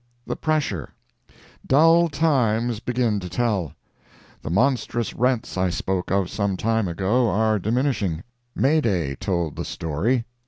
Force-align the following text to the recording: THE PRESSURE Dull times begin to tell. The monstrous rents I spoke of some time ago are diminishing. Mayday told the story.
THE 0.25 0.35
PRESSURE 0.35 0.95
Dull 1.63 2.09
times 2.09 2.79
begin 2.79 3.19
to 3.19 3.29
tell. 3.29 3.73
The 4.41 4.49
monstrous 4.49 5.13
rents 5.13 5.59
I 5.59 5.69
spoke 5.69 6.09
of 6.09 6.27
some 6.27 6.57
time 6.57 6.87
ago 6.87 7.29
are 7.29 7.59
diminishing. 7.59 8.23
Mayday 8.55 9.13
told 9.13 9.55
the 9.57 9.63
story. 9.63 10.25